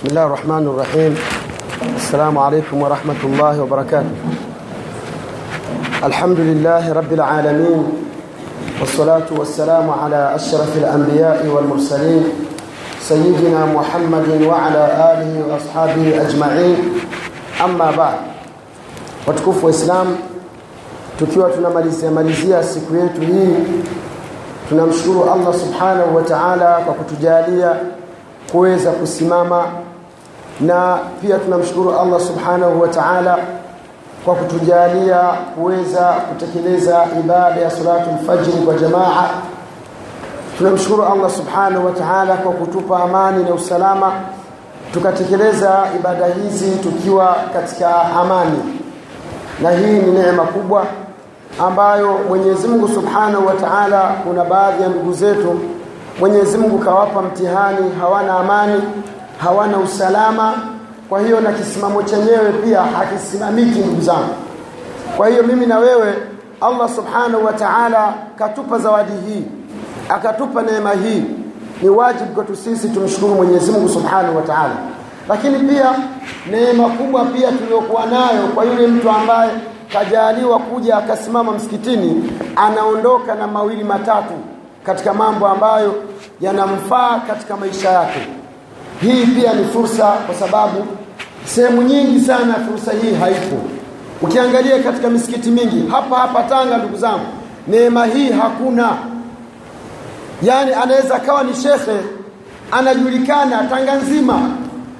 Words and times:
بسم 0.00 0.08
الله 0.08 0.26
الرحمن 0.26 0.66
الرحيم 0.66 1.18
السلام 1.96 2.38
عليكم 2.38 2.82
ورحمة 2.82 3.20
الله 3.24 3.62
وبركاته 3.62 4.16
الحمد 6.04 6.40
لله 6.40 6.92
رب 6.92 7.12
العالمين 7.12 7.82
والصلاة 8.80 9.28
والسلام 9.30 9.90
على 9.90 10.34
أشرف 10.34 10.76
الأنبياء 10.76 11.46
والمرسلين 11.46 12.24
سيدنا 13.00 13.66
محمد 13.76 14.42
وعلى 14.48 14.84
آله 15.12 15.32
وأصحابه 15.48 16.20
أجمعين 16.28 16.76
أما 17.64 17.90
بعد 17.90 18.16
malizia 22.10 22.62
siku 22.62 22.96
yetu 22.96 23.20
hii 23.20 23.56
tunamshukuru 24.68 25.30
Allah 25.30 25.54
subhanahu 25.54 26.16
wa 26.16 26.22
ta'ala 26.22 26.80
kwa 26.84 26.94
kutujalia 26.94 27.76
kuweza 28.52 28.90
kusimama 28.90 29.64
na 30.60 30.98
pia 31.20 31.38
tunamshukuru 31.38 31.98
Allah 32.00 32.20
subhanahu 32.20 32.80
wa 32.80 32.88
ta'ala 32.88 33.38
kwa 34.24 34.34
kutujalia 34.34 35.18
kuweza 35.54 36.04
kutekeleza 36.04 37.06
ibada 37.20 37.60
ya 37.60 37.70
salatu 37.70 38.10
lfajiri 38.22 38.56
kwa 38.56 38.74
jamaa. 38.74 39.28
Tunamshukuru 40.58 41.02
Allah 41.04 41.30
subhanahu 41.30 41.86
wa 41.86 41.92
ta'ala 41.92 42.34
kwa 42.36 42.52
kutupa 42.52 43.02
amani 43.02 43.44
na 43.44 43.54
usalama 43.54 44.12
tukatekeleza 44.92 45.78
ibada 45.96 46.26
hizi 46.26 46.70
tukiwa 46.70 47.36
katika 47.52 48.02
amani. 48.20 48.58
Na 49.62 49.70
hii 49.70 49.92
ni 49.98 50.10
neema 50.12 50.42
kubwa 50.42 50.84
ambayo 51.66 52.18
Mwenyezi 52.28 52.68
Mungu 52.68 52.88
Subhanahu 52.88 53.46
wa 53.46 53.54
Ta'ala 53.54 54.00
kuna 54.24 54.44
baadhi 54.44 54.82
ya 54.82 54.88
ndugu 54.88 55.12
zetu 55.12 55.60
Mwenyezi 56.20 56.58
Mungu 56.58 56.78
kawapa 56.78 57.22
mtihani 57.22 57.90
hawana 58.00 58.34
amani 58.38 58.82
hawana 59.42 59.78
usalama. 59.78 60.54
Kwa 61.08 61.20
hiyo 61.20 61.40
na 61.40 61.52
kisimamo 61.52 62.02
chenyewe 62.02 62.52
pia 62.64 62.82
hakisimamiki 62.82 63.78
ndugu 63.78 64.00
zangu. 64.00 64.34
Kwa 65.16 65.28
hiyo 65.28 65.42
mimi 65.42 65.66
na 65.66 65.78
wewe 65.78 66.14
Allah 66.60 66.88
Subhanahu 66.88 67.44
wa 67.44 67.52
Ta'ala 67.52 68.14
katupa 68.38 68.78
zawadi 68.78 69.12
hii 69.28 69.42
akatupa 70.08 70.62
neema 70.62 70.90
hii. 70.92 71.22
Ni 71.82 71.88
wajibu 71.88 72.30
kwetu 72.34 72.56
sisi 72.56 72.88
tumshukuru 72.88 73.34
Mwenyezi 73.34 73.70
Mungu 73.72 73.88
Subhanahu 73.88 74.36
wa 74.36 74.42
Ta'ala. 74.42 74.74
Lakini 75.28 75.58
pia 75.58 75.92
neema 76.50 76.88
kubwa 76.88 77.24
pia 77.24 77.52
tuliyokuwa 77.52 78.06
nayo 78.06 78.42
kwa 78.54 78.64
yule 78.64 78.86
mtu 78.86 79.10
ambaye 79.10 79.50
kajaliwa 79.92 80.58
kuja 80.58 80.96
akasimama 80.96 81.52
msikitini 81.52 82.32
anaondoka 82.56 83.34
na 83.34 83.46
mawili 83.46 83.84
matatu 83.84 84.34
katika 84.84 85.14
mambo 85.14 85.46
ambayo 85.48 85.94
yanamfaa 86.40 87.18
katika 87.26 87.56
maisha 87.56 87.90
yake 87.90 88.20
hii 89.02 89.26
pia 89.26 89.52
ni 89.52 89.64
fursa 89.64 90.04
kwa 90.06 90.34
sababu 90.34 90.86
sehemu 91.44 91.82
nyingi 91.82 92.20
sana 92.20 92.54
fursa 92.54 92.92
hii 92.92 93.14
haipo. 93.14 93.56
Ukiangalia 94.22 94.78
katika 94.82 95.10
misikiti 95.10 95.50
mingi 95.50 95.88
hapa 95.90 96.16
hapa 96.16 96.42
Tanga 96.42 96.76
ndugu 96.78 96.96
zangu 96.96 97.26
neema 97.68 98.06
hii 98.06 98.30
hakuna. 98.30 98.92
Yaani 100.42 100.72
anaweza 100.72 101.14
akawa 101.14 101.42
ni 101.42 101.54
shekhe 101.54 101.96
anajulikana 102.72 103.64
Tanga 103.64 103.94
nzima 103.94 104.40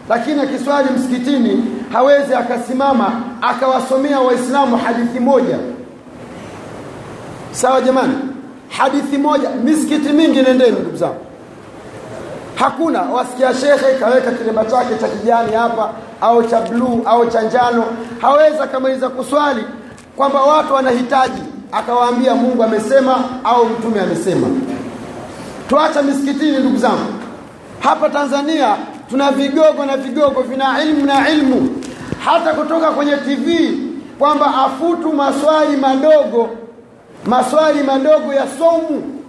lakini 0.08 0.40
akiswali 0.40 0.88
msikitini 0.98 1.64
hawezi 1.92 2.34
akasimama 2.34 3.12
akawasomea 3.42 4.20
waislamu 4.20 4.76
hadithi 4.76 5.20
moja. 5.20 5.58
Sawa 7.50 7.80
jamani? 7.80 8.14
Hadithi 8.68 9.18
moja 9.18 9.50
misikiti 9.64 10.12
mingi 10.12 10.42
nendeni 10.42 10.70
ndugu 10.80 10.96
zangu 10.96 11.20
hakuna. 12.60 13.02
Wasikia 13.02 13.54
shekhe 13.54 13.94
kaweka 14.00 14.30
kilemba 14.32 14.64
chake 14.64 14.94
cha 15.00 15.08
kijani 15.08 15.52
hapa 15.52 15.90
au 16.20 16.42
cha 16.42 16.60
bluu 16.60 17.02
au 17.04 17.26
cha 17.26 17.42
njano. 17.42 17.84
Hawezi 18.20 18.58
akamaliza 18.58 19.08
kuswali 19.08 19.64
kwamba 20.16 20.42
watu 20.42 20.74
wanahitaji. 20.74 21.42
Akawaambia 21.72 22.34
Mungu 22.34 22.62
amesema 22.62 23.24
au 23.44 23.66
mtume 23.66 24.00
amesema. 24.00 24.46
Tuacha 25.68 26.02
misikitini 26.02 26.58
ndugu 26.58 26.76
zangu. 26.76 27.12
Hapa 27.80 28.08
Tanzania 28.08 28.76
tuna 29.10 29.32
vigogo 29.32 29.84
na 29.86 29.96
vigogo 29.96 30.40
vina 30.42 30.82
ilmu 30.84 31.06
na 31.06 31.28
ilmu. 31.30 31.82
Hata 32.24 32.54
kutoka 32.54 32.90
kwenye 32.90 33.16
TV 33.16 33.78
kwamba 34.18 34.46
afutu 34.64 35.12
maswali 35.12 35.76
madogo 35.76 36.50
maswali 37.26 37.82
madogo 37.82 38.34
ya 38.34 38.46
somu. 38.58 39.20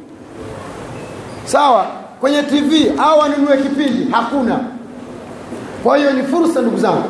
Sawa 1.45 1.85
kwenye 2.21 2.43
TV 2.43 2.91
au 3.03 3.21
anunue 3.21 3.57
kipindi? 3.57 4.07
Hakuna. 4.11 4.59
Kwa 5.83 5.97
hiyo 5.97 6.11
ni 6.13 6.23
fursa 6.23 6.61
ndugu 6.61 6.77
zangu. 6.77 7.03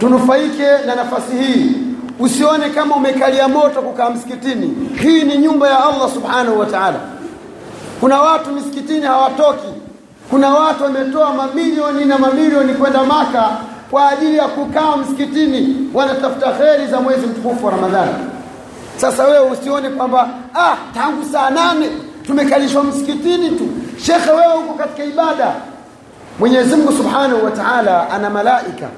Tunufaike 0.00 0.66
na 0.86 0.94
nafasi 0.94 1.36
hii. 1.36 1.70
Usione 2.20 2.68
kama 2.70 2.96
umekalia 2.96 3.48
moto 3.48 3.82
kukaa 3.82 4.10
msikitini. 4.10 4.76
Hii 5.02 5.22
ni 5.22 5.38
nyumba 5.38 5.68
ya 5.68 5.84
Allah 5.84 6.10
subhanahu 6.14 6.58
wa 6.60 6.66
ta'ala. 6.66 7.00
Kuna 8.00 8.20
watu 8.20 8.50
misikitini 8.50 9.06
hawatoki. 9.06 9.68
Kuna 10.30 10.54
watu 10.54 10.82
wametoa 10.84 11.34
mamilioni 11.34 12.04
na 12.04 12.18
mamilioni 12.18 12.74
kwenda 12.74 13.04
maka 13.04 13.50
kwa 13.90 14.08
ajili 14.10 14.36
ya 14.36 14.48
kukaa 14.48 14.96
msikitini. 14.96 15.90
Wanatafuta 15.94 16.52
kheri 16.52 16.86
za 16.86 17.00
mwezi 17.00 17.26
mtukufu 17.26 17.66
wa 17.66 17.72
Ramadhani. 17.72 18.12
Sasa 18.96 19.24
wewe 19.24 19.50
usione 19.50 19.88
kwamba 19.88 20.28
ah 20.54 20.76
tangu 20.94 21.24
saa 21.32 21.50
nane 21.50 21.86
tumekalishwa 22.26 22.84
msikitini 22.84 23.50
tu 23.50 23.68
shekhe 23.98 24.30
wewe 24.30 24.54
uko 24.54 24.74
katika 24.74 25.04
ibada. 25.04 25.54
Mwenyezi 26.38 26.76
Mungu 26.76 26.92
Subhanahu 26.92 27.44
wa 27.44 27.50
Ta'ala 27.50 28.10
ana 28.10 28.30
malaika. 28.30 28.88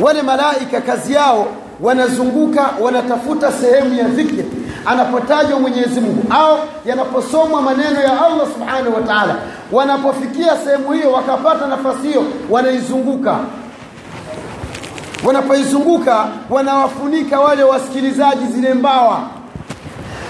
Wale 0.00 0.22
malaika 0.22 0.80
kazi 0.80 1.12
yao 1.12 1.46
wanazunguka 1.80 2.70
wanatafuta 2.80 3.52
sehemu 3.52 3.94
ya 3.94 4.04
dhikri. 4.08 4.44
Anapotajwa 4.86 5.60
Mwenyezi 5.60 6.00
Mungu 6.00 6.22
au 6.30 6.58
yanaposomwa 6.86 7.62
maneno 7.62 8.00
ya 8.00 8.12
Allah 8.24 8.46
Subhanahu 8.54 8.94
wa 8.94 9.00
Ta'ala 9.00 9.34
wanapofikia 9.72 10.56
sehemu 10.56 10.92
hiyo 10.92 11.12
wakapata 11.12 11.66
nafasi 11.66 12.08
hiyo 12.08 12.24
wanaizunguka. 12.50 13.36
Wanapoizunguka 15.24 16.26
wanawafunika 16.50 17.40
wale 17.40 17.62
wasikilizaji 17.62 18.46
zile 18.46 18.74
mbawa 18.74 19.20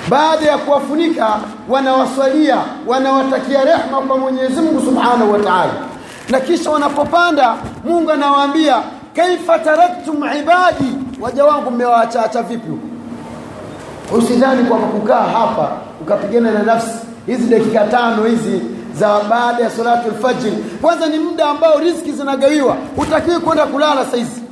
baada 0.09 0.47
ya 0.47 0.59
kuwafunika 0.59 1.29
wanawaswalia 1.69 2.57
wanawatakia 2.87 3.65
rehma 3.65 4.01
kwa 4.09 4.19
Mwenyezi 4.19 4.61
Mungu 4.61 4.81
Subhanahu 4.81 5.33
wa 5.33 5.39
Ta'ala. 5.39 5.73
Na 6.31 6.41
kisha 6.41 6.71
wanapopanda 6.71 7.55
Mungu 7.85 8.11
anawaambia 8.11 8.77
kaifa 9.17 9.59
taraktum 9.59 10.17
ibadi? 10.17 10.93
Waja 11.21 11.45
wangu 11.45 11.71
mmewaacha 11.71 12.43
vipi 12.43 12.71
usidhani 14.19 14.65
kwamba 14.65 14.87
kukaa 14.87 15.23
hapa 15.23 15.71
ukapigana 16.01 16.51
na 16.51 16.63
nafsi 16.63 16.99
hizi 17.27 17.49
dakika 17.49 17.85
tano 17.85 18.25
hizi 18.25 18.61
za 18.95 19.21
baada 19.31 19.63
ya 19.65 19.71
salatu 19.71 20.09
alfajr. 20.09 20.53
Kwanza 20.83 21.07
ni 21.07 21.19
muda 21.19 21.47
ambao 21.49 21.79
riziki 21.79 22.13
zinagawiwa. 22.13 22.77
Utakiwi 22.97 23.39
kwenda 23.41 23.67
kulala 23.67 24.05
saizi 24.07 24.43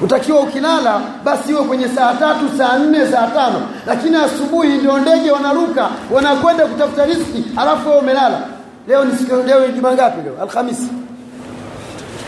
utakiwa 0.00 0.40
ukilala 0.40 1.00
basi 1.24 1.50
iwe 1.52 1.62
kwenye 1.62 1.88
saa 1.88 2.14
tatu 2.14 2.44
saa 2.58 2.78
nne 2.78 3.06
saa 3.06 3.26
tano. 3.26 3.62
Lakini 3.86 4.16
asubuhi 4.16 4.68
ndio 4.68 4.98
ndege 4.98 5.30
wanaruka 5.30 5.88
wanakwenda 6.10 6.66
kutafuta 6.66 7.04
riski 7.06 7.44
alafu 7.56 7.88
wewe 7.88 8.00
umelala. 8.00 8.40
Leo 8.88 9.04
ni 9.04 9.16
siku 9.18 9.36
leo 9.36 9.68
juma 9.68 9.92
ngapi 9.92 10.22
leo? 10.22 10.34
Alhamisi. 10.42 10.88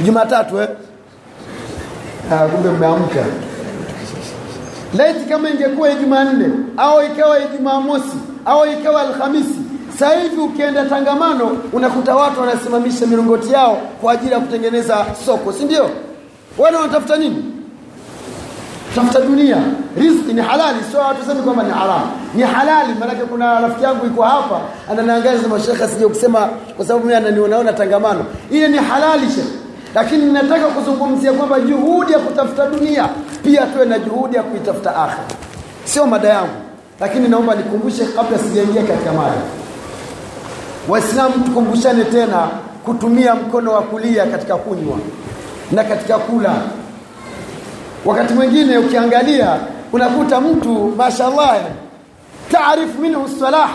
Jumatatu 0.04 0.60
eh? 0.60 0.68
Ah 2.32 2.46
kumbe 2.48 2.68
mmeamka. 2.70 3.24
Laiti 4.96 5.24
kama 5.28 5.50
ingekuwa 5.50 5.90
ijumanne 5.90 6.48
au 6.76 7.02
ikawa 7.04 7.38
ijumamosi 7.40 8.16
au 8.44 8.66
ikawa 8.66 9.00
Alhamisi 9.00 9.54
sasa 9.98 10.20
hivi 10.20 10.36
ukienda 10.40 10.84
tangamano 10.84 11.56
unakuta 11.72 12.14
watu 12.14 12.40
wanasimamisha 12.40 13.06
milongoti 13.06 13.52
yao 13.52 13.76
kwa 14.00 14.12
ajili 14.12 14.32
ya 14.32 14.40
kutengeneza 14.40 15.06
soko 15.26 15.52
si 15.52 15.64
ndio? 15.64 15.90
Wale 16.58 16.76
wanatafuta 16.76 17.16
nini 17.16 17.51
tafuta 18.94 19.20
dunia. 19.20 19.56
Riziki 19.98 20.32
ni 20.32 20.40
halali 20.40 20.78
sio 20.90 21.00
hatusemi 21.02 21.42
kwamba 21.42 21.62
ni 21.62 21.70
haramu. 21.70 22.06
Ni 22.34 22.42
halali 22.42 22.94
maanake 23.00 23.20
kuna 23.22 23.60
rafiki 23.60 23.84
yangu 23.84 24.06
iko 24.06 24.22
hapa 24.22 24.60
ananiangalia 24.90 25.40
sema 25.42 25.60
shekha 25.60 25.88
sije 25.88 26.06
kusema 26.06 26.48
kwa 26.76 26.86
sababu 26.86 27.04
mimi 27.04 27.16
ananionaona 27.16 27.72
tangamano. 27.72 28.24
Ile 28.50 28.68
ni 28.68 28.78
halali 28.78 29.26
shekha 29.30 29.48
lakini 29.94 30.24
ninataka 30.26 30.66
kuzungumzia 30.66 31.32
kwamba 31.32 31.60
juhudi 31.60 32.12
ya 32.12 32.18
kutafuta 32.18 32.66
dunia 32.66 33.08
pia 33.44 33.66
tuwe 33.66 33.84
na 33.86 33.98
juhudi 33.98 34.36
ya 34.36 34.42
kuitafuta 34.42 34.96
akhira 34.96 35.24
sio 35.84 36.06
mada 36.06 36.28
yangu 36.28 36.50
lakini 37.00 37.28
naomba 37.28 37.54
nikumbushe 37.54 38.04
kabla 38.04 38.38
sijaingia 38.38 38.82
katika 38.82 39.12
mada. 39.12 39.32
Waislamu 40.88 41.34
tukumbushane 41.44 42.04
tena 42.04 42.48
kutumia 42.84 43.34
mkono 43.34 43.72
wa 43.72 43.82
kulia 43.82 44.26
katika 44.26 44.56
kunywa 44.56 44.98
na 45.72 45.84
katika 45.84 46.18
kula 46.18 46.54
wakati 48.04 48.34
mwingine 48.34 48.78
ukiangalia 48.78 49.56
unakuta 49.92 50.40
mtu 50.40 50.94
mashallah 50.96 51.60
taarifu 52.52 53.00
minhu 53.00 53.28
salah 53.40 53.70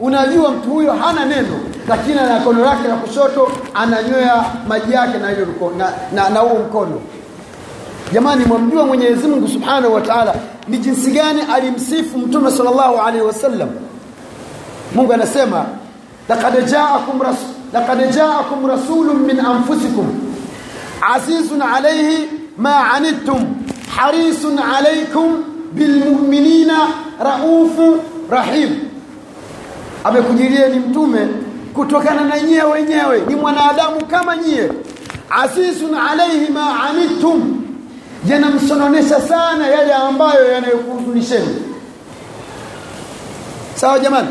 unajua 0.00 0.50
mtu 0.50 0.70
huyo 0.70 0.92
hana 0.92 1.24
neno 1.24 1.60
lakini 1.88 2.18
ana 2.18 2.40
kono 2.40 2.64
lake 2.64 2.88
la 2.88 2.96
kushoto 2.96 3.52
ananywea 3.74 4.44
maji 4.68 4.92
yake 4.92 5.18
na 5.18 5.30
hiyo 5.30 5.46
na, 5.76 5.92
na, 6.12 6.28
na 6.30 6.44
mkono. 6.44 7.00
Jamani 8.12 8.44
mwamjua 8.44 8.86
mwenyezi 8.86 9.28
mungu 9.28 9.48
subhanahu 9.48 9.94
wa 9.94 10.00
taala 10.00 10.34
ni 10.68 10.78
jinsi 10.78 11.10
gani 11.10 11.40
alimsifu 11.54 12.18
mtume 12.18 12.50
salllahu 12.50 12.98
alaihi 12.98 13.26
wasallam? 13.26 13.68
Mungu 14.94 15.12
anasema 15.12 15.64
laqad 16.28 16.64
jaakum 16.70 17.22
rasul 17.22 17.48
laqad 17.72 18.14
rasulun 18.68 19.16
min 19.16 19.40
anfusikum 19.40 20.06
azizun 21.14 21.62
alayhi 21.62 22.28
ma 22.56 22.92
anittum 22.92 23.56
harisun 23.96 24.58
alaykum 24.58 25.44
bilmu'minina 25.72 26.78
raufu 27.24 28.00
rahim 28.30 28.70
amekujilia 30.04 30.68
ni 30.68 30.78
mtume 30.78 31.28
kutokana 31.74 32.24
na 32.24 32.40
nyie 32.40 32.62
wenyewe 32.62 33.22
ni 33.28 33.34
mwanadamu 33.34 34.04
kama 34.06 34.36
nyie. 34.36 34.70
Asisun 35.30 35.94
alaihi 35.94 36.52
ma 36.52 36.82
anittum 36.82 37.62
yanamsononesha 38.28 39.20
sana 39.20 39.66
yale 39.66 39.92
ambayo 39.94 40.52
yanayokuhuzunisheni 40.52 41.56
sawa 43.74 43.98
jamani? 43.98 44.28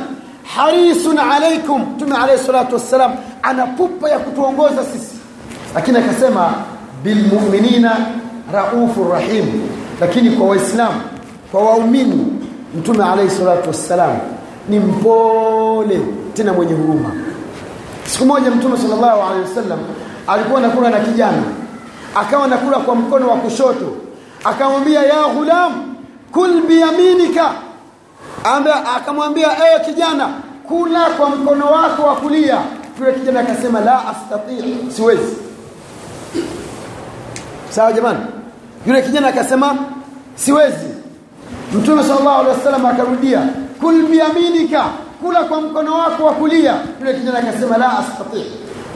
Harisun 0.56 1.18
alaikum 1.20 1.82
mtume 1.82 2.16
alayhi 2.18 2.44
salatu 2.46 2.74
wassalam 2.74 3.12
ana 3.42 3.66
pupa 3.68 4.10
ya 4.10 4.20
kutuongoza 4.20 4.84
sisi. 4.86 5.16
Lakini 5.76 5.98
akasema 5.98 6.54
bilmuminina 7.04 7.98
raufu 8.54 9.04
rahim. 9.12 9.46
Lakini 10.02 10.30
kwa 10.30 10.48
waislamu 10.48 11.02
kwa 11.52 11.62
waumini 11.62 12.28
mtume 12.78 13.04
alayhi 13.04 13.32
salatu 13.32 13.68
wassalam 13.68 14.18
ni 14.70 14.80
mpole 14.80 16.02
tena 16.34 16.54
mwenye 16.54 16.74
huruma. 16.74 17.12
Siku 18.06 18.26
moja 18.26 18.52
mtume 18.52 18.78
sallallahu 18.78 19.22
alaihi 19.22 19.50
wasallam 19.50 19.80
alikuwa 20.28 20.60
anakula 20.60 20.90
na 20.90 21.00
kijana. 21.00 21.44
Akawa 22.16 22.46
anakula 22.46 22.78
kwa 22.80 22.96
mkono 22.96 23.28
wa 23.30 23.36
kushoto. 23.36 23.92
Akamwambia 24.44 25.04
ya 25.04 25.24
ghulam 25.36 25.72
kul 26.32 26.62
biyaminika 26.68 27.52
akamwambia 28.98 29.48
ewe 29.48 29.86
kijana 29.86 30.30
kula 30.68 31.06
kwa 31.06 31.30
mkono 31.30 31.66
wako 31.66 32.04
wa 32.04 32.16
kulia. 32.16 32.58
Yule 33.00 33.14
kijana 33.14 33.40
akasema 33.40 33.80
la 33.80 34.02
astati 34.08 34.76
siwezi 34.96 35.36
sawa 37.76 37.94
jamani? 37.94 38.20
Yule 38.88 39.02
kijana 39.02 39.28
akasema 39.28 39.76
siwezi. 40.36 40.88
Mtume 41.74 42.04
sallallahu 42.04 42.40
alaihi 42.42 42.58
wasallam 42.58 42.86
akarudia 42.86 43.48
kul 43.82 44.04
biyaminika 44.08 44.84
kula 45.22 45.44
kwa 45.44 45.62
mkono 45.62 45.98
wako 45.98 46.26
wa 46.26 46.34
kulia. 46.34 46.76
Yule 47.00 47.14
kijana 47.14 47.40
akasema 47.40 47.78
la 47.78 48.00
astati 48.00 48.46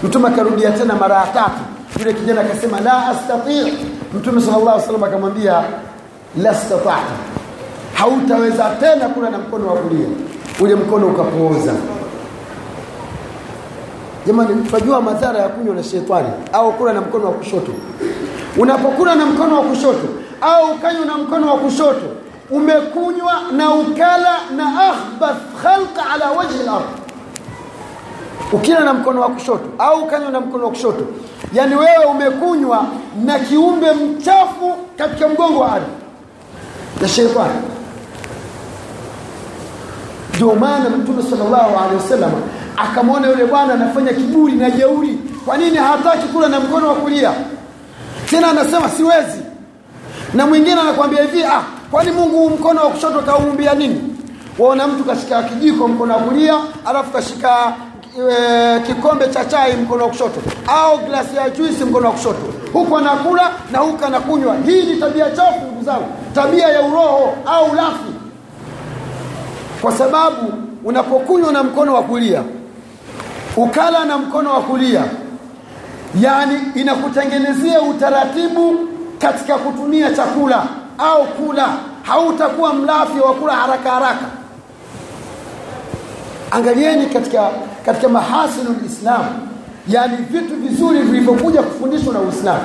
mtume 0.04 0.28
akarudia 0.28 0.72
tena 0.72 0.96
mara 0.96 1.16
ya 1.16 1.28
tatu. 1.28 1.62
Yule 2.00 2.14
kijana 2.14 2.42
akasema 2.42 2.80
la 2.80 3.08
astati 3.08 3.74
mtume 4.14 4.42
sallallahu 4.42 4.80
alaihi 4.90 5.06
akamwambia 5.06 5.64
la 6.42 6.56
stata'ta 6.56 7.16
hautaweza 7.94 8.70
tena 8.80 9.10
kula 9.10 9.30
na 9.30 9.38
mkono 9.38 9.68
wa 9.68 9.74
kulia. 9.76 10.08
Ule 10.62 10.76
mkono 10.76 11.08
ukapooza. 11.08 11.74
Jamani 14.28 14.64
tunajua 14.64 15.02
madhara 15.02 15.40
ya 15.40 15.50
kunywa 15.50 15.76
na 15.76 15.84
shetani 15.84 16.30
au 16.54 16.74
kula 16.74 16.94
na 16.94 17.02
mkono 17.02 17.26
wa 17.26 17.32
kushoto 17.32 17.72
unapokula 18.58 19.16
na 19.16 19.26
mkono 19.26 19.56
wa 19.56 19.62
kushoto 19.62 20.08
au 20.42 20.72
ukanywa 20.72 21.06
na 21.06 21.18
mkono 21.18 21.48
wa 21.48 21.58
kushoto 21.58 22.06
umekunywa 22.50 23.34
na 23.52 23.70
ukala 23.74 24.36
na 24.56 24.64
ahbath 24.66 25.38
khalqa 25.64 26.10
ala 26.14 26.32
wajhi 26.32 26.60
al-ard. 26.62 26.86
Ukila 28.54 28.80
na 28.80 28.94
mkono 28.94 29.22
wa 29.22 29.30
kushoto 29.30 29.66
au 29.80 30.00
ukanywa 30.04 30.32
na 30.32 30.40
mkono 30.40 30.64
wa 30.64 30.70
kushoto 30.70 31.06
yani 31.54 31.76
wewe 31.76 32.06
umekunywa 32.12 32.86
na 33.26 33.40
kiumbe 33.40 33.92
mchafu 33.92 34.76
katika 34.98 35.28
mgongo 35.28 35.60
wa 35.60 35.72
ardhi 35.72 35.92
na 37.02 37.08
shetani 37.08 37.62
ndio 40.36 40.56
maana 40.56 40.90
mtume 40.90 41.24
sallallahu 41.24 41.78
alaihi 41.78 41.96
wasallam 41.96 42.32
akamwona 42.78 43.28
yule 43.28 43.46
bwana 43.46 43.74
anafanya 43.74 44.14
kiburi 44.14 44.54
na 44.54 44.70
jeuri. 44.72 45.20
Kwa 45.46 45.58
nini 45.58 45.78
hataki 45.78 46.28
kula 46.28 46.50
na 46.50 46.60
mkono 46.60 46.88
wa 46.88 46.96
kulia 46.96 47.32
tena 48.30 48.48
anasema 48.50 48.90
siwezi. 48.90 49.42
Na 50.34 50.46
mwingine 50.48 50.82
anakuambia 50.82 51.22
hivi 51.24 51.44
ah 51.44 51.62
kwani 51.92 52.12
Mungu 52.12 52.50
mkono 52.50 52.82
wa 52.82 52.90
kushoto 52.90 53.20
kaumbia 53.20 53.74
nini? 53.74 54.02
Waona 54.60 54.88
mtu 54.88 55.04
kashika 55.04 55.44
kijiko 55.44 55.88
mkono 55.88 56.14
wa 56.14 56.20
kulia 56.20 56.54
alafu 56.86 57.12
kashika 57.12 57.74
e, 58.32 58.80
kikombe 58.80 59.28
cha 59.28 59.46
chai 59.46 59.74
mkono 59.76 60.04
wa 60.04 60.10
kushoto 60.10 60.42
au 60.68 60.98
glasi 60.98 61.36
ya 61.36 61.50
juisi 61.50 61.84
mkono 61.86 62.06
wa 62.08 62.12
kushoto. 62.14 62.40
Huku 62.74 62.98
anakula 62.98 63.52
na 63.72 63.80
huku 63.80 64.06
anakunywa. 64.06 64.56
Hii 64.66 64.84
ni 64.84 65.00
tabia 65.00 65.30
chafu 65.32 65.60
ndugu 65.66 65.84
zangu. 65.84 66.08
Tabia 66.36 66.68
ya 66.68 66.82
uroho 66.82 67.34
au 67.46 67.76
lafi 67.76 68.14
kwa 69.82 69.92
sababu 69.92 70.54
unapokunywa 70.86 71.52
na 71.52 71.64
mkono 71.64 71.94
wa 71.94 72.04
kulia 72.04 72.44
ukala 73.58 74.06
na 74.06 74.18
mkono 74.18 74.54
wa 74.54 74.62
kulia 74.62 75.04
yani 76.22 76.60
inakutengenezea 76.76 77.82
utaratibu 77.82 78.76
katika 79.20 79.58
kutumia 79.58 80.12
chakula 80.16 80.64
au 80.98 81.26
kula. 81.28 81.68
Hautakuwa 82.04 82.74
mlafi 82.74 83.20
wa 83.20 83.34
kula 83.34 83.54
haraka 83.54 83.92
haraka. 83.92 84.26
Angalieni 86.52 87.06
katika 87.06 87.50
katika 87.86 88.10
mahasinu 88.10 88.76
lislam 88.84 89.26
yani 89.88 90.18
vitu 90.18 90.56
vizuri 90.56 91.00
vilivyokuja 91.00 91.62
kufundishwa 91.64 92.14
na 92.14 92.20
uislamu. 92.20 92.64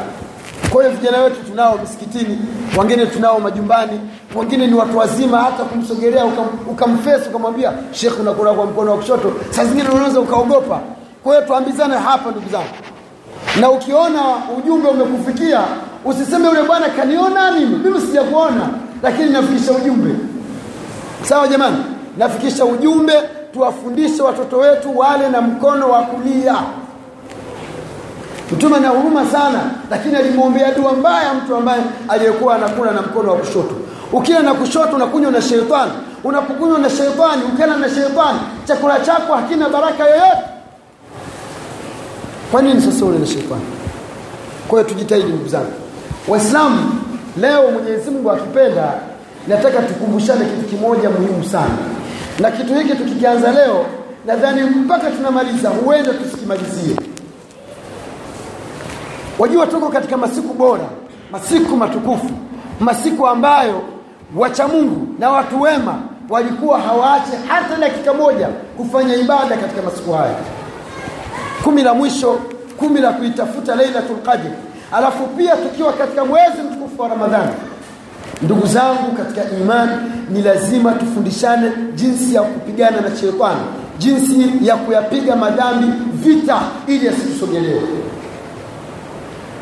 Kwa 0.71 0.85
hiyo 0.85 0.97
vijana 0.97 1.19
wetu 1.23 1.37
tunao 1.51 1.79
misikitini 1.83 2.39
wengine 2.79 3.07
tunao 3.07 3.41
majumbani 3.41 4.01
wengine 4.37 4.67
ni 4.67 4.75
watu 4.75 4.99
wazima 4.99 5.39
hata 5.39 5.65
kumsogelea 5.65 6.25
ukamfesi 6.71 7.17
ukam 7.21 7.29
ukamwambia 7.31 7.73
shekh 7.93 8.21
unakula 8.21 8.53
kwa 8.53 8.67
mkono 8.67 8.91
wa 8.91 8.97
kushoto. 8.97 9.33
Saa 9.51 9.65
zingine 9.65 9.89
unaweza 9.89 10.21
ukaogopa. 10.21 10.81
Kwa 11.25 11.35
hiyo 11.35 11.47
tuambizane 11.47 11.97
hapa 11.97 12.31
ndugu 12.31 12.51
zangu 12.51 12.67
na 13.61 13.71
ukiona 13.71 14.21
ujumbe 14.59 14.89
umekufikia 14.89 15.61
usiseme 16.05 16.49
yule 16.49 16.63
bwana 16.63 16.89
kaniona 16.89 17.51
mimi 17.51 17.77
mimi 17.85 18.01
sijakuona 18.01 18.69
lakini 19.03 19.31
nafikisha 19.31 19.73
ujumbe. 19.73 20.15
Sawa 21.23 21.49
jamani? 21.49 21.77
Nafikisha 22.19 22.65
ujumbe 22.65 23.13
tuwafundishe 23.53 24.23
watoto 24.23 24.59
wetu 24.59 24.99
wale 24.99 25.29
na 25.29 25.41
mkono 25.41 25.89
wa 25.91 26.03
kulia. 26.03 26.55
Mtume 28.53 28.77
ana 28.77 28.89
huruma 28.89 29.27
sana 29.27 29.61
lakini 29.91 30.17
alimwombea 30.17 30.73
dua 30.73 30.93
mbaya 30.93 31.35
mtu 31.35 31.57
ambaye 31.57 31.83
aliyekuwa 32.09 32.55
anakula 32.55 32.91
na 32.93 33.03
mkono 33.03 33.31
wa 33.31 33.37
kushoto. 33.39 33.75
Ukila 34.13 34.41
na 34.43 34.55
kushoto 34.55 34.97
unakunywa 34.97 35.31
na 35.31 35.43
sheitani 35.43 35.93
unapokunywa 36.25 36.79
na 36.79 36.91
sheitani 36.91 37.43
ukila 37.55 37.77
na 37.77 37.89
sheitani 37.89 38.39
chakula 38.65 39.01
chako 39.01 39.33
hakina 39.35 39.69
baraka 39.69 40.05
yoyote 40.05 40.39
kwa 42.53 42.63
nini 42.63 42.83
sasa 42.83 43.05
ule 43.05 43.19
na 43.19 43.27
sheitani 43.27 43.63
kwa 44.69 44.79
hiyo 44.81 44.91
tujitahidi 44.93 45.29
ndugu 45.29 45.49
zangu. 45.49 45.73
Waislamu 46.29 46.95
leo 47.41 47.71
mwenyezi 47.71 48.11
mungu 48.11 48.31
akipenda 48.31 48.93
nataka 49.49 49.83
tukumbushane 49.83 50.45
kitu 50.45 50.69
kimoja 50.77 51.11
muhimu 51.11 51.45
sana. 51.45 51.79
Na 52.39 52.51
kitu 52.51 52.75
hiki 52.75 52.95
tukikianza 52.97 53.53
leo 53.53 53.87
nadhani 54.27 54.63
mpaka 54.63 55.11
tunamaliza 55.11 55.69
huenda 55.69 56.13
tusikimalizie. 56.15 56.97
Wajua 59.39 59.67
tuko 59.67 59.89
katika 59.89 60.17
masiku 60.17 60.55
bora 60.55 60.85
masiku 61.33 61.77
matukufu 61.77 62.31
masiku 62.81 63.27
ambayo 63.29 63.83
wacha 64.37 64.69
mungu 64.69 65.07
na 65.19 65.31
watu 65.31 65.61
wema 65.61 65.99
walikuwa 66.29 66.81
hawaache 66.81 67.33
hata 67.49 67.77
dakika 67.77 68.15
moja 68.15 68.49
kufanya 68.77 69.15
ibada 69.15 69.57
katika 69.57 69.83
masiku 69.83 70.13
haya 70.13 70.35
kumi 71.65 71.83
la 71.83 71.95
mwisho 71.95 72.39
kumi 72.77 73.01
la 73.01 73.13
kuitafuta 73.13 73.75
lailatul 73.75 74.17
qadr. 74.17 74.51
Alafu 74.93 75.27
pia 75.27 75.57
tukiwa 75.57 75.93
katika 75.93 76.25
mwezi 76.25 76.63
mtukufu 76.71 77.03
wa 77.03 77.09
ramadhani 77.09 77.53
ndugu 78.43 78.67
zangu 78.67 79.13
katika 79.17 79.57
imani 79.57 79.93
ni 80.31 80.43
lazima 80.43 80.93
tufundishane 80.93 81.71
jinsi 81.95 82.35
ya 82.35 82.43
kupigana 82.43 83.01
na 83.01 83.17
shetani 83.17 83.61
jinsi 83.99 84.67
ya 84.67 84.77
kuyapiga 84.77 85.37
madhambi 85.37 85.87
vita 86.13 86.61
ili 86.87 87.07
yasitusogelewe 87.07 87.83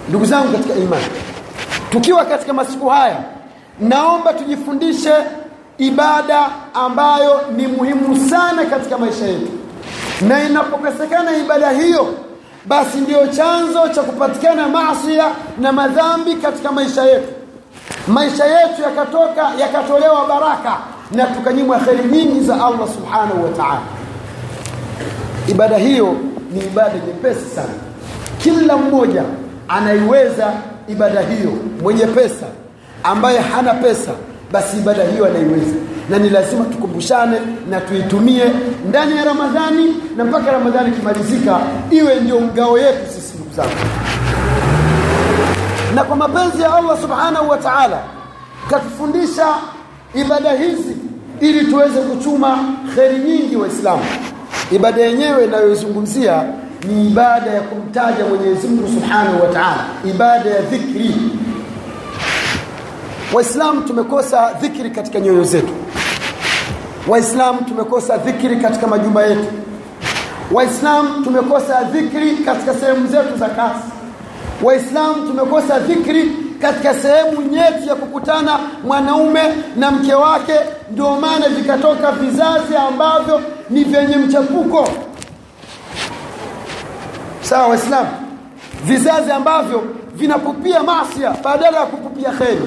ndugu 0.08 0.24
zangu 0.26 0.52
katika 0.52 0.74
imani 0.74 1.04
tukiwa 1.90 2.24
katika 2.24 2.52
masiku 2.52 2.88
haya 2.88 3.16
naomba 3.80 4.32
tujifundishe 4.32 5.12
ibada 5.78 6.46
ambayo 6.74 7.40
ni 7.56 7.66
muhimu 7.66 8.28
sana 8.30 8.64
katika 8.64 8.98
maisha 8.98 9.26
yetu 9.26 9.48
na 10.28 10.44
inapokosekana 10.44 11.36
ibada 11.36 11.70
hiyo 11.70 12.14
basi 12.66 12.98
ndiyo 12.98 13.26
chanzo 13.26 13.88
cha 13.88 14.02
kupatikana 14.02 14.68
maasia 14.68 15.24
na 15.58 15.72
madhambi 15.72 16.34
katika 16.34 16.72
maisha 16.72 17.02
yetu. 17.02 17.28
Maisha 18.08 18.44
yetu 18.44 18.82
yakatoka 18.82 19.50
yakatolewa 19.60 20.26
baraka 20.28 20.76
na 21.12 21.26
tukanyimwa 21.26 21.78
kheri 21.78 22.04
nyingi 22.12 22.40
za 22.40 22.54
Allah 22.54 22.88
subhanahu 22.94 23.44
wa 23.44 23.50
ta'ala. 23.50 23.80
Ibada 25.48 25.76
hiyo 25.78 26.16
ni 26.52 26.60
ibada 26.60 26.94
nyepesi 27.06 27.54
sana. 27.54 27.74
Kila 28.42 28.76
mmoja 28.76 29.22
anaiweza 29.68 30.52
ibada 30.88 31.20
hiyo 31.20 31.52
mwenye 31.82 32.06
pesa. 32.06 32.46
Ambaye 33.04 33.38
hana 33.38 33.74
pesa 33.74 34.10
basi 34.52 34.76
ibada 34.78 35.04
hiyo 35.04 35.26
anaiweza 35.26 35.74
na 36.10 36.18
ni 36.18 36.30
lazima 36.30 36.64
tukumbushane 36.64 37.36
na 37.70 37.80
tuitumie 37.80 38.44
ndani 38.88 39.16
ya 39.16 39.24
ramadhani 39.24 39.94
na 40.16 40.24
mpaka 40.24 40.52
ramadhani 40.52 40.88
ikimalizika 40.88 41.58
iwe 41.90 42.14
ndio 42.20 42.40
ngao 42.40 42.78
yetu 42.78 42.98
sisi 43.14 43.34
ndugu 43.34 43.54
zangu. 43.56 43.70
Na 45.94 46.04
kwa 46.04 46.16
mapenzi 46.16 46.62
ya 46.62 46.74
allah 46.74 47.00
subhanahu 47.00 47.48
wa 47.50 47.58
taala 47.58 47.98
katufundisha 48.70 49.46
ibada 50.14 50.52
hizi 50.52 50.96
ili 51.40 51.66
tuweze 51.66 52.00
kuchuma 52.00 52.58
kheri 52.94 53.18
nyingi 53.18 53.56
waislamu. 53.56 54.02
Ibada 54.72 55.02
yenyewe 55.02 55.44
inayoizungumzia 55.44 56.42
ni 56.88 57.06
ibada 57.06 57.50
ya 57.50 57.60
kumtaja 57.60 58.24
mwenyezi 58.28 58.68
mungu 58.68 58.88
subhanahu 58.88 59.42
wa 59.42 59.48
taala 59.48 59.84
ibada 60.10 60.50
ya 60.50 60.60
dhikri. 60.62 61.14
Waislamu 63.32 63.80
tumekosa 63.80 64.52
dhikri 64.60 64.90
katika 64.90 65.20
nyoyo 65.20 65.44
zetu 65.44 65.72
waislamu 67.08 67.60
tumekosa 67.62 68.16
dhikri 68.16 68.56
katika 68.56 68.86
majumba 68.86 69.22
yetu. 69.26 69.46
Waislamu 70.52 71.24
tumekosa 71.24 71.82
dhikri 71.84 72.36
katika 72.36 72.74
sehemu 72.74 73.06
zetu 73.06 73.36
za 73.38 73.48
kazi. 73.48 73.80
Waislamu 74.62 75.14
tumekosa 75.26 75.78
dhikri 75.78 76.32
katika 76.60 76.94
sehemu 76.94 77.42
nyeti 77.42 77.88
ya 77.88 77.94
kukutana 77.94 78.58
mwanaume 78.84 79.40
na 79.76 79.90
mke 79.90 80.14
wake. 80.14 80.54
Ndio 80.92 81.16
maana 81.16 81.48
vikatoka 81.48 82.12
vizazi 82.12 82.76
ambavyo 82.88 83.40
ni 83.70 83.84
vyenye 83.84 84.16
mchapuko 84.16 84.88
sawa 87.40 87.68
waislamu 87.68 88.08
vizazi 88.84 89.30
ambavyo 89.32 89.84
vinapupia 90.14 90.82
masia 90.82 91.30
badala 91.44 91.78
ya 91.80 91.86
kupupia 91.86 92.30
kheri 92.30 92.60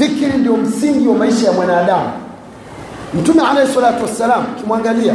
dhikri 0.00 0.38
ndio 0.38 0.56
msingi 0.56 1.08
wa 1.08 1.14
maisha 1.14 1.46
ya 1.46 1.52
mwanadamu. 1.52 2.10
Mtume 3.14 3.42
alayhi 3.42 3.74
salatu 3.74 4.02
wassalam 4.02 4.44
ukimwangalia 4.56 5.14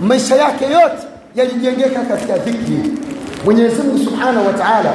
maisha 0.00 0.36
yake 0.36 0.64
yote 0.64 1.06
yalijengeka 1.34 2.00
katika 2.00 2.38
dhikri. 2.38 2.92
Mwenyezi 3.44 3.82
mungu 3.82 3.98
subhanahu 4.04 4.46
wa 4.46 4.52
taala 4.52 4.92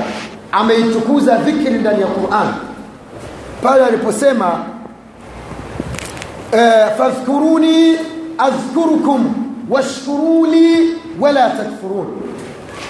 ameitukuza 0.52 1.36
dhikri 1.38 1.74
ndani 1.80 2.02
ya 2.02 2.08
quran. 2.08 2.48
Pale 3.64 3.86
aliposema 3.86 4.60
eh, 6.52 6.88
fadhkuruni 6.98 7.98
adhkurukum 8.38 9.34
washkuruli 9.70 10.94
wala 11.20 11.50
takfurun. 11.50 12.08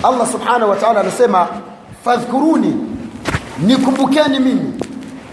Allah 0.03 0.31
subhanahu 0.31 0.69
wa 0.69 0.75
taala 0.75 0.99
anasema 0.99 1.47
fadhkuruni 2.05 2.75
nikumbukeni 3.65 4.39
mimi 4.39 4.73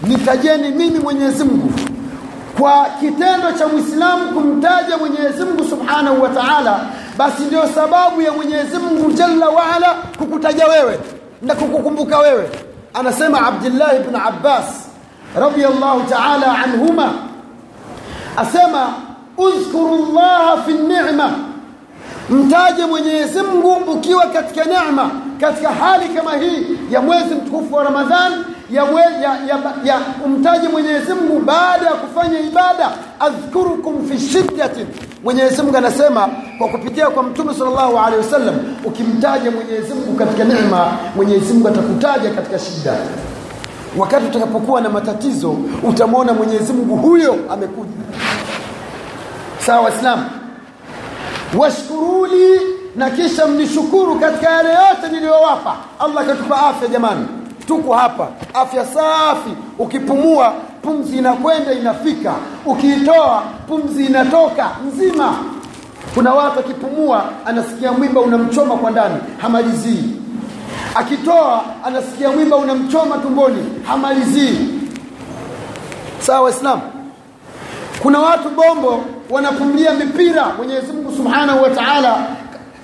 nitajeni 0.03 0.69
mimi 0.69 0.99
mwenyezi 0.99 1.43
mungu. 1.43 1.71
Kwa 2.59 2.85
kitendo 2.99 3.51
cha 3.59 3.67
mwislamu 3.67 4.31
kumtaja 4.33 4.97
mwenyezi 4.97 5.43
mungu 5.45 5.63
subhanahu 5.69 6.21
wa 6.21 6.29
taala 6.29 6.79
basi 7.17 7.43
ndio 7.43 7.67
sababu 7.75 8.21
ya 8.21 8.31
mwenyezi 8.31 8.77
mungu 8.77 9.11
jalla 9.11 9.49
waala 9.49 9.95
kukutaja 10.17 10.67
wewe 10.67 10.99
na 11.41 11.55
kukukumbuka 11.55 12.17
wewe. 12.19 12.49
Anasema 12.93 13.47
abdillahi 13.47 13.99
bnu 13.99 14.17
abbas 14.27 14.65
radiallahu 15.39 16.01
taala 16.09 16.57
anhuma 16.63 17.13
asema 18.37 18.89
udhkuru 19.37 20.07
llaha 20.13 20.57
fi 20.65 20.73
nima 20.73 21.31
mtaje 22.29 22.85
mwenyezi 22.85 23.41
mungu 23.41 23.91
ukiwa 23.91 24.25
katika 24.25 24.63
nema 24.65 25.09
katika 25.39 25.69
hali 25.69 26.09
kama 26.09 26.33
hii 26.37 26.77
ya 26.91 27.01
mwezi 27.01 27.35
mtukufu 27.35 27.75
wa 27.75 27.83
ramadhan 27.83 28.33
ya, 28.71 28.83
ya, 28.83 29.31
ya, 29.47 29.57
ya 29.83 29.99
umtaje 30.25 30.67
mwenyezi 30.67 31.13
mungu 31.13 31.39
baada 31.39 31.85
ya 31.85 31.93
kufanya 31.93 32.39
ibada 32.39 32.89
adhkurukum 33.19 34.09
fi 34.09 34.19
shiddati. 34.19 34.85
mwenyezi 35.23 35.61
mungu 35.61 35.77
anasema 35.77 36.29
kwa 36.57 36.67
kupitia 36.67 37.09
kwa 37.09 37.23
mtume 37.23 37.53
sallallahu 37.53 37.97
alaihi 37.99 38.17
wasallam 38.25 38.55
ukimtaja 38.85 39.51
mwenyezi 39.51 39.93
mungu 39.93 40.13
katika 40.13 40.43
neema 40.43 40.87
mwenyezi 41.15 41.53
mungu 41.53 41.67
atakutaja 41.67 42.29
katika 42.29 42.59
shida 42.59 42.93
wakati 43.97 44.25
utakapokuwa 44.25 44.81
na 44.81 44.89
matatizo 44.89 45.55
utamwona 45.83 46.33
mwenyezi 46.33 46.73
mungu 46.73 46.95
huyo 46.97 47.35
amekuja. 47.49 47.91
Sawa 49.65 49.81
waislamu? 49.81 50.23
Washkuruli 51.57 52.61
na 52.95 53.09
kisha 53.09 53.47
mnishukuru 53.47 54.19
katika 54.19 54.49
yale 54.51 54.69
yote 54.69 55.11
niliyowapa. 55.11 55.75
Allah 55.99 56.23
akatupa 56.23 56.65
afya 56.67 56.87
jamani 56.87 57.25
tuko 57.67 57.93
hapa. 57.93 58.27
Afya 58.53 58.85
safi. 58.85 59.49
Ukipumua 59.79 60.53
pumzi 60.81 61.17
inakwenda 61.17 61.73
inafika. 61.73 62.33
Ukiitoa 62.65 63.43
pumzi 63.67 64.05
inatoka 64.05 64.69
nzima. 64.87 65.33
Kuna 66.13 66.33
watu 66.33 66.59
akipumua 66.59 67.23
anasikia 67.45 67.91
mwimba 67.91 68.21
unamchoma 68.21 68.75
kwa 68.77 68.91
ndani 68.91 69.15
hamalizii. 69.41 70.03
Akitoa 70.95 71.61
anasikia 71.85 72.29
mwimba 72.31 72.57
unamchoma 72.57 73.17
tumboni 73.17 73.65
hamalizii. 73.87 74.57
Sawa 76.19 76.41
waislamu? 76.41 76.81
Kuna 78.01 78.19
watu 78.19 78.49
bombo 78.49 79.01
wanapumlia 79.29 79.93
mipira. 79.93 80.45
Mwenyezi 80.57 80.93
mungu 80.93 81.11
subhanahu 81.17 81.63
wa 81.63 81.69
taala 81.69 82.17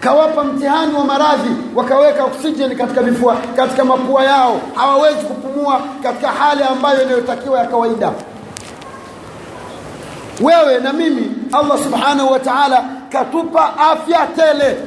kawapa 0.03 0.43
mtihani 0.43 0.93
wa 0.95 1.05
maradhi 1.05 1.49
wakaweka 1.75 2.23
oksijeni 2.23 2.75
katika 2.75 3.01
vifua 3.01 3.37
katika 3.55 3.85
mapua 3.85 4.23
yao. 4.23 4.61
Hawawezi 4.75 5.19
kupumua 5.25 5.81
katika 6.03 6.27
hali 6.27 6.63
ambayo 6.63 7.01
inayotakiwa 7.03 7.59
ya 7.59 7.65
kawaida. 7.65 8.11
Wewe 10.41 10.79
na 10.79 10.93
mimi 10.93 11.31
allah 11.51 11.77
subhanahu 11.83 12.31
wa 12.31 12.39
taala 12.39 12.83
katupa 13.11 13.79
afya 13.79 14.27
tele. 14.35 14.77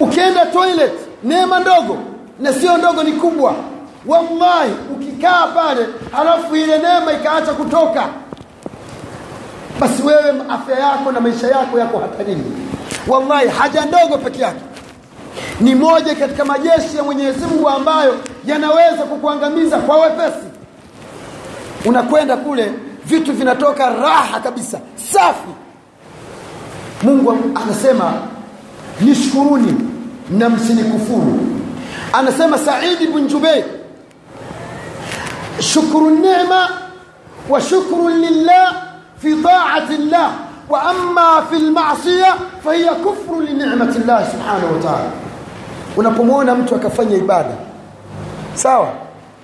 Ukienda 0.00 0.46
toilet 0.46 0.92
neema 1.24 1.60
ndogo 1.60 1.98
na 2.40 2.52
sio 2.52 2.76
ndogo 2.76 3.02
ni 3.02 3.12
kubwa. 3.12 3.54
Wallahi 4.06 4.72
ukikaa 4.94 5.46
pale 5.46 5.86
halafu 6.12 6.56
ile 6.56 6.78
neema 6.78 7.12
ikaacha 7.12 7.52
kutoka 7.52 8.04
basi 9.80 10.02
wewe 10.02 10.34
afya 10.48 10.78
yako 10.78 11.12
na 11.12 11.20
maisha 11.20 11.46
yako 11.48 11.78
yako 11.78 11.98
hatarini 11.98 12.67
wallahi 13.08 13.48
haja 13.48 13.84
ndogo 13.84 14.18
peke 14.18 14.42
yake. 14.42 14.60
Ni 15.60 15.74
moja 15.74 16.14
katika 16.14 16.44
majeshi 16.44 16.96
ya 16.96 17.02
mwenyezi 17.02 17.46
mungu 17.46 17.68
ambayo 17.68 18.14
yanaweza 18.46 19.02
kukuangamiza 19.02 19.78
kwa 19.78 19.96
wepesi. 20.00 20.46
Unakwenda 21.84 22.36
kule 22.36 22.72
vitu 23.04 23.32
vinatoka 23.32 23.90
raha 23.90 24.40
kabisa 24.40 24.80
safi. 25.12 25.48
Mungu 27.02 27.34
anasema 27.54 28.12
nishkuruni 29.00 29.74
na 30.30 30.48
msinikufuru. 30.48 31.38
Anasema 32.12 32.58
saidi 32.58 33.06
bn 33.06 33.26
jubeir 33.28 33.64
shukuru 35.60 36.10
nema 36.10 36.68
wa 37.48 37.60
shukru 37.60 38.08
lillah 38.08 38.74
fi 39.18 39.34
taati 39.34 39.96
llah 39.96 40.30
wa 40.68 40.82
amma 40.82 41.42
fil 41.50 41.70
ma'siyah 41.70 42.34
fa 42.64 42.72
hiya 42.74 42.92
kufru 42.94 43.40
li 43.40 43.52
ni'mati 43.52 43.98
Allah 44.02 44.30
subhanahu 44.30 44.74
wa 44.74 44.82
ta'ala. 44.82 45.10
Unapomwona 45.96 46.54
mtu 46.54 46.74
akafanya 46.74 47.16
ibada 47.16 47.54
sawa 48.54 48.88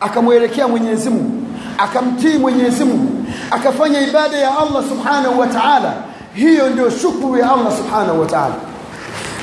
akamwelekea 0.00 0.69
Mwenyezi 0.69 1.11
Mungu 1.11 1.43
akamtii 1.78 2.38
Mwenyezi 2.38 2.85
Mungu 2.85 3.25
akafanya 3.50 4.00
ibada 4.00 4.37
ya 4.37 4.59
Allah 4.59 4.85
subhanahu 4.88 5.40
wa 5.40 5.47
ta'ala 5.47 5.93
hiyo 6.35 6.71
ndio 6.71 6.90
shukuru 6.90 7.37
ya 7.38 7.52
Allah 7.52 7.73
subhanahu 7.76 8.21
wa 8.21 8.26
ta'ala. 8.26 8.54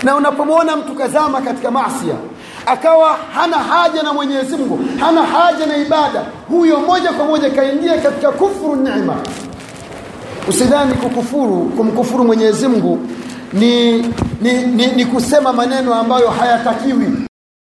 Na 0.04 0.16
unapomwona 0.16 0.76
mtu 0.76 0.94
kazama 0.96 1.42
katika 1.42 1.72
maasi 1.72 2.06
akawa 2.66 3.18
hana 3.36 3.58
haja 3.58 4.04
na 4.04 4.14
Mwenyezi 4.14 4.58
Mungu 4.58 4.80
hana 5.00 5.24
haja 5.24 5.66
na 5.66 5.78
ibada 5.78 6.22
huyo 6.50 6.80
moja 6.80 7.12
kwa 7.14 7.26
moja 7.26 7.50
kaingia 7.50 7.98
katika 7.98 8.32
kufuru 8.32 8.76
neema 8.76 9.16
usidhani 10.50 10.94
kukufuru 10.94 11.58
kumkufuru 11.78 12.24
Mwenyezi 12.24 12.68
Mungu. 12.68 13.00
Ni, 13.54 13.98
ni, 14.42 14.54
ni, 14.76 14.88
ni 14.88 15.06
kusema 15.06 15.54
maneno 15.54 15.94
ambayo 15.94 16.28
hayatakiwi. 16.30 17.08